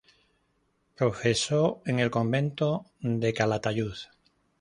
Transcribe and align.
Profesó 0.95 1.83
en 1.85 1.99
el 1.99 2.09
convento 2.09 2.85
de 3.01 3.35
Calatayud. 3.35 3.93